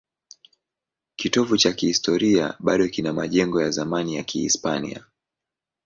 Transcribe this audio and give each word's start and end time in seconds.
Kitovu 1.15 1.57
cha 1.57 1.73
kihistoria 1.73 2.55
bado 2.59 2.87
kina 2.87 3.13
majengo 3.13 3.61
ya 3.61 3.71
zamani 3.71 4.15
ya 4.15 4.23
Kihispania. 4.23 5.05